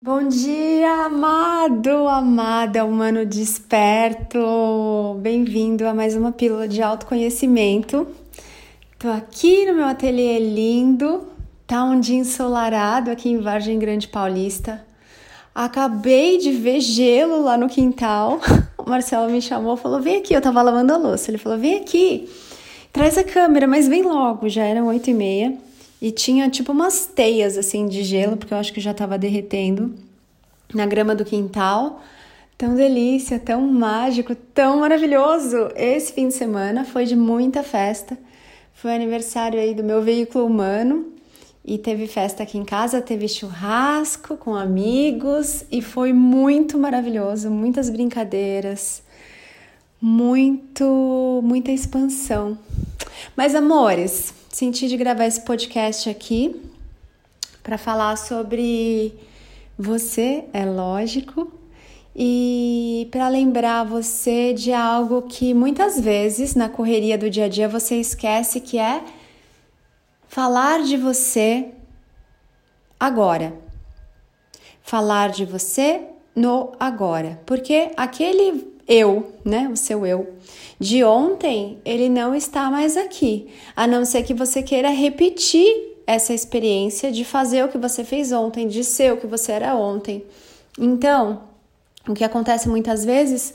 [0.00, 4.38] Bom dia, amado, amada, humano desperto.
[5.20, 8.06] Bem-vindo a mais uma pílula de autoconhecimento.
[8.96, 11.26] Tô aqui no meu ateliê lindo.
[11.66, 14.86] Tá um dia ensolarado aqui em Vargem Grande Paulista.
[15.52, 18.40] Acabei de ver gelo lá no quintal.
[18.78, 20.32] O Marcelo me chamou, falou: "Vem aqui".
[20.32, 21.28] Eu tava lavando a louça.
[21.28, 22.28] Ele falou: "Vem aqui.
[22.92, 24.48] Traz a câmera, mas vem logo".
[24.48, 25.58] Já eram oito e meia.
[26.00, 29.94] E tinha tipo umas teias assim de gelo, porque eu acho que já estava derretendo
[30.72, 32.02] na grama do quintal.
[32.56, 35.70] Tão delícia, tão mágico, tão maravilhoso.
[35.76, 38.18] Esse fim de semana foi de muita festa.
[38.74, 41.12] Foi aniversário aí do meu veículo humano
[41.64, 47.90] e teve festa aqui em casa, teve churrasco com amigos e foi muito maravilhoso, muitas
[47.90, 49.02] brincadeiras,
[50.00, 52.56] muito, muita expansão.
[53.38, 56.60] Mas amores, senti de gravar esse podcast aqui
[57.62, 59.14] para falar sobre
[59.78, 61.48] você, é lógico,
[62.16, 67.68] e para lembrar você de algo que muitas vezes na correria do dia a dia
[67.68, 69.04] você esquece que é
[70.26, 71.68] falar de você
[72.98, 73.54] agora.
[74.82, 76.00] Falar de você
[76.34, 80.34] no agora, porque aquele eu, né, o seu eu
[80.80, 86.32] de ontem, ele não está mais aqui, a não ser que você queira repetir essa
[86.32, 90.24] experiência de fazer o que você fez ontem, de ser o que você era ontem.
[90.78, 91.42] Então,
[92.08, 93.52] o que acontece muitas vezes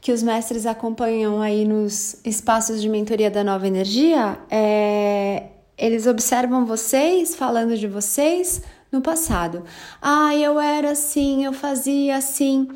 [0.00, 5.44] que os mestres acompanham aí nos espaços de mentoria da nova energia é
[5.76, 9.62] eles observam vocês falando de vocês no passado.
[10.02, 12.68] Ah, eu era assim, eu fazia assim.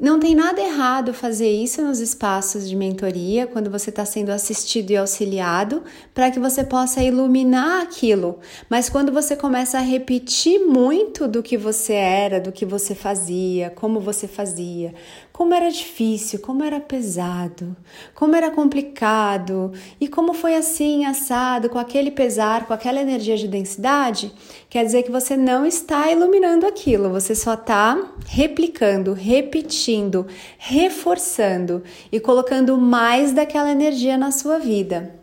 [0.00, 4.92] Não tem nada errado fazer isso nos espaços de mentoria, quando você está sendo assistido
[4.92, 5.82] e auxiliado,
[6.14, 8.38] para que você possa iluminar aquilo.
[8.66, 13.68] Mas quando você começa a repetir muito do que você era, do que você fazia,
[13.68, 14.94] como você fazia,
[15.32, 17.76] como era difícil, como era pesado,
[18.14, 23.48] como era complicado e como foi assim, assado, com aquele pesar, com aquela energia de
[23.48, 24.32] densidade,
[24.68, 30.26] quer dizer que você não está iluminando aquilo, você só está replicando, repetindo,
[30.58, 31.82] reforçando
[32.12, 35.14] e colocando mais daquela energia na sua vida.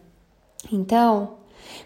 [0.71, 1.37] Então,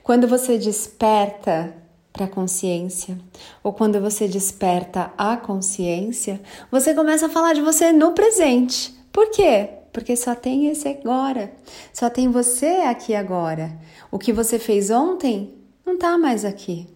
[0.03, 1.80] quando você desperta
[2.11, 3.17] para a consciência,
[3.63, 8.93] ou quando você desperta a consciência, você começa a falar de você no presente.
[9.11, 9.69] Por quê?
[9.93, 11.51] Porque só tem esse agora,
[11.93, 13.71] só tem você aqui agora.
[14.09, 15.53] O que você fez ontem
[15.85, 16.87] não tá mais aqui.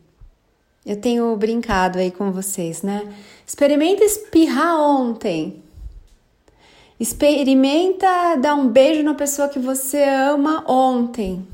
[0.85, 3.11] Eu tenho brincado aí com vocês, né?
[3.45, 5.63] Experimenta espirrar ontem.
[6.99, 11.45] Experimenta dar um beijo na pessoa que você ama ontem.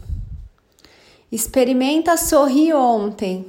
[1.31, 3.45] Experimenta sorrir ontem.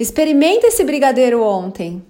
[0.00, 2.02] Experimenta esse brigadeiro ontem.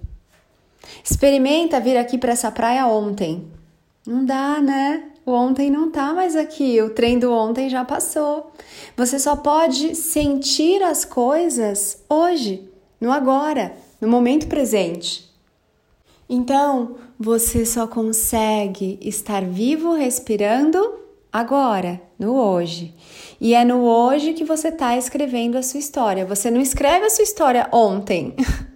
[1.03, 3.47] Experimenta vir aqui para essa praia ontem.
[4.05, 5.11] Não dá, né?
[5.25, 8.51] O ontem não tá mais aqui, o trem do ontem já passou.
[8.97, 12.67] Você só pode sentir as coisas hoje,
[12.99, 15.31] no agora, no momento presente.
[16.27, 20.95] Então, você só consegue estar vivo respirando
[21.31, 22.93] agora, no hoje.
[23.39, 26.25] E é no hoje que você está escrevendo a sua história.
[26.25, 28.33] Você não escreve a sua história ontem.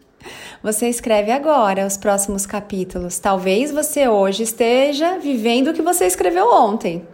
[0.62, 3.20] Você escreve agora os próximos capítulos.
[3.20, 7.08] Talvez você hoje esteja vivendo o que você escreveu ontem.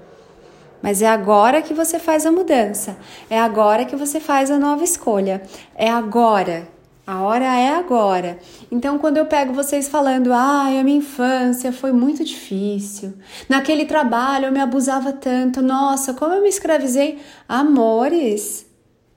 [0.81, 2.97] Mas é agora que você faz a mudança.
[3.29, 5.43] É agora que você faz a nova escolha.
[5.75, 6.69] É agora
[7.05, 8.39] a hora é agora.
[8.71, 13.13] Então, quando eu pego vocês falando, ai, ah, a minha infância foi muito difícil,
[13.49, 17.19] naquele trabalho eu me abusava tanto, nossa, como eu me escravizei.
[17.47, 18.65] Amores,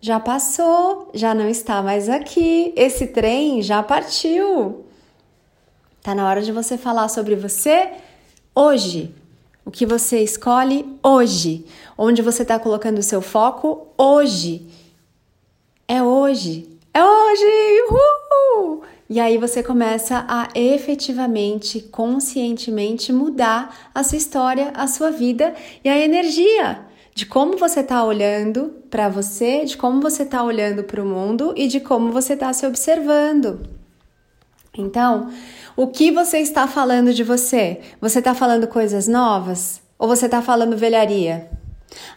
[0.01, 4.85] já passou, já não está mais aqui, esse trem já partiu.
[6.03, 7.93] Tá na hora de você falar sobre você
[8.55, 9.15] hoje.
[9.65, 11.67] O que você escolhe hoje.
[11.99, 14.69] Onde você está colocando o seu foco hoje.
[15.89, 16.76] É hoje.
[16.97, 17.45] É hoje!
[17.91, 18.83] Uhul!
[19.11, 25.55] E aí você começa a efetivamente, conscientemente mudar a sua história, a sua vida
[25.85, 30.85] e a energia de como você está olhando para você, de como você está olhando
[30.85, 33.61] para o mundo e de como você está se observando.
[34.73, 35.31] Então,
[35.77, 37.79] o que você está falando de você?
[38.01, 41.51] Você está falando coisas novas ou você está falando velharia?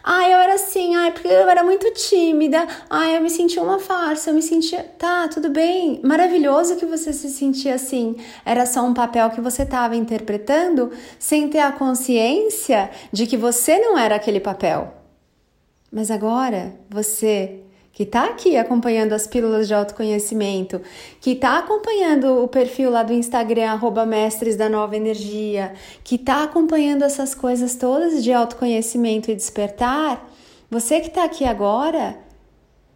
[0.02, 2.66] Ah, eu era assim, ai, porque eu era muito tímida.
[2.88, 4.82] Ai, eu me sentia uma farsa, eu me sentia.
[4.98, 6.00] Tá, tudo bem.
[6.02, 8.16] Maravilhoso que você se sentia assim.
[8.44, 13.78] Era só um papel que você estava interpretando sem ter a consciência de que você
[13.78, 14.94] não era aquele papel.
[15.92, 17.60] Mas agora, você
[18.00, 20.80] que está aqui acompanhando as pílulas de autoconhecimento,
[21.20, 26.42] que está acompanhando o perfil lá do Instagram, arroba mestres da nova energia, que está
[26.42, 30.26] acompanhando essas coisas todas de autoconhecimento e despertar,
[30.70, 32.16] você que está aqui agora,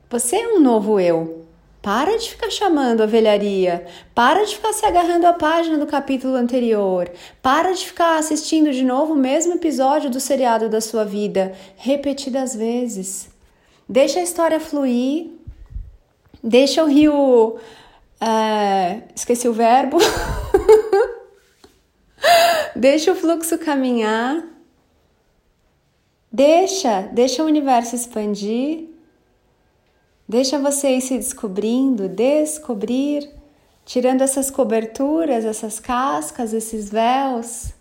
[0.08, 1.44] você é um novo eu.
[1.82, 3.84] Para de ficar chamando a velharia.
[4.14, 7.12] Para de ficar se agarrando à página do capítulo anterior.
[7.42, 12.56] Para de ficar assistindo de novo o mesmo episódio do seriado da sua vida, repetidas
[12.56, 13.33] vezes.
[13.88, 15.30] Deixa a história fluir.
[16.42, 17.56] Deixa o rio.
[18.20, 19.98] Uh, esqueci o verbo.
[22.74, 24.44] deixa o fluxo caminhar.
[26.32, 28.88] Deixa, deixa o universo expandir.
[30.28, 33.30] Deixa você ir se descobrindo, descobrir,
[33.84, 37.72] tirando essas coberturas, essas cascas, esses véus.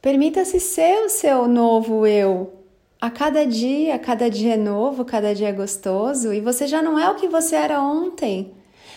[0.00, 2.63] Permita-se ser o seu novo eu.
[3.04, 6.98] A cada dia, cada dia é novo, cada dia é gostoso e você já não
[6.98, 8.54] é o que você era ontem.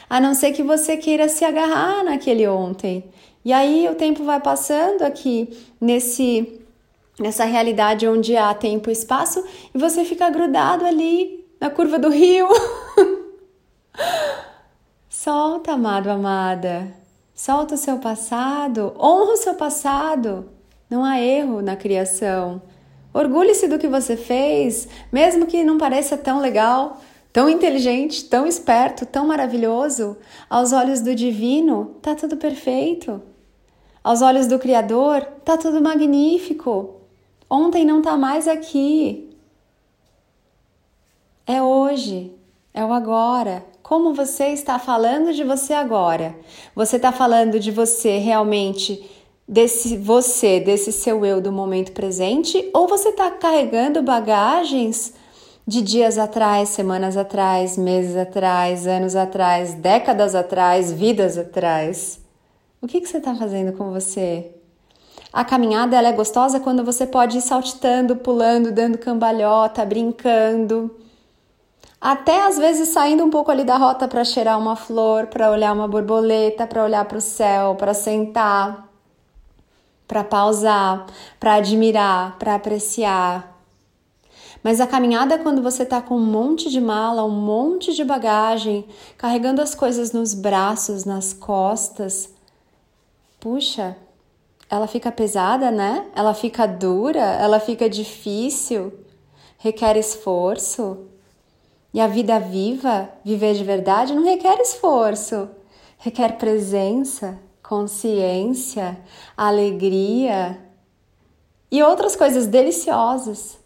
[0.09, 3.03] A não ser que você queira se agarrar naquele ontem.
[3.43, 5.49] E aí o tempo vai passando aqui
[5.81, 6.61] nesse
[7.19, 9.43] nessa realidade onde há tempo e espaço
[9.75, 12.47] e você fica grudado ali na curva do rio.
[15.09, 16.93] Solta, amado, amada.
[17.35, 20.49] Solta o seu passado, honra o seu passado.
[20.89, 22.61] Não há erro na criação.
[23.13, 27.01] Orgulhe-se do que você fez, mesmo que não pareça tão legal,
[27.33, 30.17] tão inteligente, tão esperto, tão maravilhoso.
[30.49, 33.21] Aos olhos do divino, tá tudo perfeito.
[34.03, 37.01] Aos olhos do Criador, tá tudo magnífico.
[37.49, 39.29] Ontem não tá mais aqui.
[41.45, 42.33] É hoje,
[42.73, 43.65] é o agora.
[43.81, 46.35] Como você está falando de você agora?
[46.75, 49.01] Você está falando de você realmente,
[49.47, 52.69] desse você, desse seu eu do momento presente?
[52.73, 55.13] Ou você está carregando bagagens
[55.65, 62.19] de dias atrás, semanas atrás, meses atrás, anos atrás, décadas atrás, vidas atrás?
[62.81, 64.51] O que, que você está fazendo com você?
[65.31, 70.95] A caminhada ela é gostosa quando você pode ir saltitando, pulando, dando cambalhota, brincando
[71.99, 75.73] até às vezes saindo um pouco ali da rota para cheirar uma flor, para olhar
[75.73, 78.87] uma borboleta, para olhar para o céu, para sentar,
[80.07, 81.05] para pausar,
[81.39, 83.57] para admirar, para apreciar.
[84.63, 88.03] Mas a caminhada é quando você está com um monte de mala, um monte de
[88.03, 88.85] bagagem,
[89.17, 92.29] carregando as coisas nos braços, nas costas.
[93.39, 93.95] Puxa,
[94.69, 96.07] ela fica pesada, né?
[96.15, 98.93] Ela fica dura, ela fica difícil,
[99.57, 101.05] requer esforço.
[101.93, 105.49] E a vida viva, viver de verdade, não requer esforço,
[105.97, 108.97] requer presença, consciência,
[109.35, 110.57] alegria
[111.69, 113.57] e outras coisas deliciosas.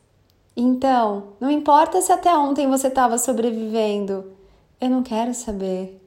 [0.58, 4.32] Então, não importa se até ontem você estava sobrevivendo,
[4.80, 6.02] eu não quero saber.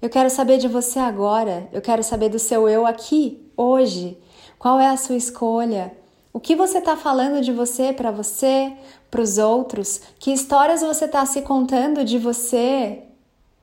[0.00, 4.16] Eu quero saber de você agora, eu quero saber do seu eu aqui, hoje.
[4.58, 5.94] Qual é a sua escolha?
[6.32, 8.72] O que você está falando de você para você,
[9.10, 10.00] para os outros?
[10.18, 13.07] Que histórias você está se contando de você?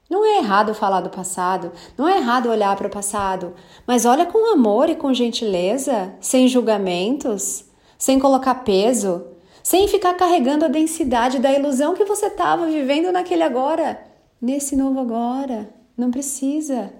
[0.09, 3.53] Não é errado falar do passado, não é errado olhar para o passado,
[3.87, 7.65] mas olha com amor e com gentileza, sem julgamentos,
[7.97, 9.25] sem colocar peso,
[9.63, 13.99] sem ficar carregando a densidade da ilusão que você estava vivendo naquele agora,
[14.39, 15.69] nesse novo agora.
[15.97, 16.93] Não precisa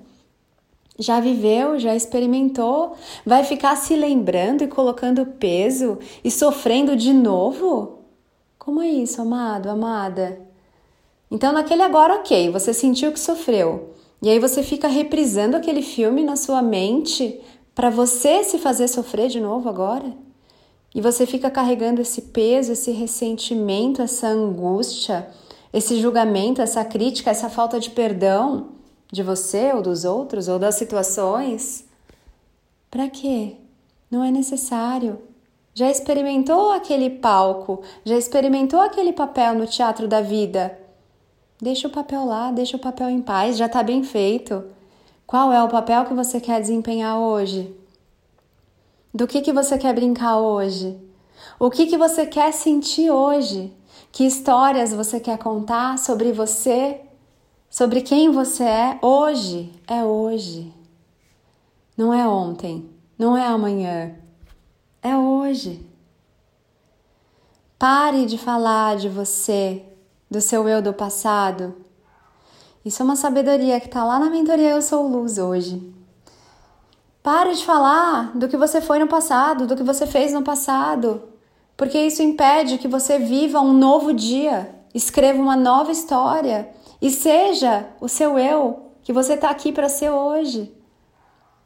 [0.98, 2.96] já viveu, já experimentou,
[3.26, 8.00] vai ficar se lembrando e colocando peso e sofrendo de novo?
[8.58, 10.40] Como é isso, amado, amada?
[11.30, 16.24] Então, naquele agora, ok, você sentiu que sofreu, e aí você fica reprisando aquele filme
[16.24, 17.40] na sua mente
[17.74, 20.14] para você se fazer sofrer de novo agora?
[20.94, 25.28] E você fica carregando esse peso, esse ressentimento, essa angústia,
[25.74, 28.70] esse julgamento, essa crítica, essa falta de perdão
[29.12, 31.86] de você ou dos outros ou das situações?
[32.90, 33.58] Para quê?
[34.10, 35.20] Não é necessário.
[35.74, 37.82] Já experimentou aquele palco?
[38.06, 40.80] Já experimentou aquele papel no teatro da vida?
[41.62, 44.64] Deixa o papel lá, deixa o papel em paz, já está bem feito.
[45.26, 47.76] Qual é o papel que você quer desempenhar hoje?
[49.14, 51.00] Do que, que você quer brincar hoje?
[51.60, 53.74] O que, que você quer sentir hoje?
[54.12, 57.02] Que histórias você quer contar sobre você
[57.76, 60.74] sobre quem você é hoje é hoje.
[61.98, 64.16] Não é ontem, não é amanhã,
[65.02, 65.86] é hoje.
[67.78, 69.84] Pare de falar de você,
[70.30, 71.76] do seu eu do passado.
[72.84, 75.94] Isso é uma sabedoria que está lá na mentoria Eu Sou Luz hoje.
[77.24, 81.24] Pare de falar do que você foi no passado, do que você fez no passado,
[81.76, 86.70] porque isso impede que você viva um novo dia escreva uma nova história
[87.02, 90.74] e seja o seu eu que você está aqui para ser hoje.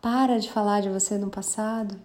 [0.01, 1.95] Para de falar de você no passado.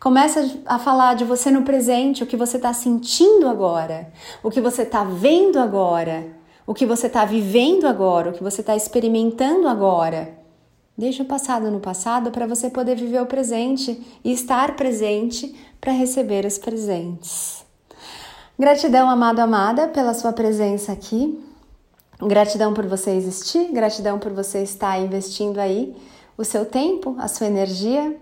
[0.00, 4.12] Começa a falar de você no presente, o que você está sentindo agora,
[4.42, 6.26] o que você está vendo agora,
[6.66, 10.42] o que você está vivendo agora, o que você está experimentando agora.
[10.96, 15.92] Deixa o passado no passado para você poder viver o presente e estar presente para
[15.92, 17.64] receber os presentes.
[18.58, 21.42] Gratidão, amado, amada, pela sua presença aqui.
[22.20, 25.96] Gratidão por você existir, gratidão por você estar investindo aí
[26.36, 28.16] o seu tempo, a sua energia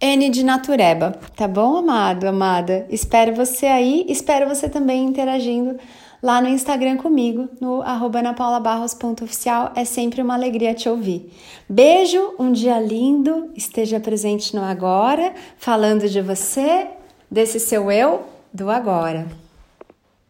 [0.01, 2.87] N de natureba, tá bom, amado, amada?
[2.91, 5.79] Espero você aí, espero você também interagindo
[6.25, 9.73] lá no Instagram comigo, no anapaulabarros.oficial.
[9.77, 11.31] É sempre uma alegria te ouvir.
[11.69, 16.87] Beijo, um dia lindo, esteja presente no agora, falando de você,
[17.31, 19.44] desse seu eu, do agora.